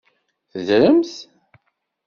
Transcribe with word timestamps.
Teddremt? 0.51 1.13